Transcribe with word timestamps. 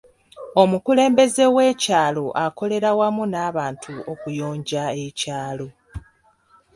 Omukulembeze 0.61 1.45
w'ekyalo 1.55 2.25
akolera 2.45 2.89
wamu 2.99 3.23
n'abantu 3.31 3.91
okuyonja 4.11 4.83
ekyalo. 5.05 5.67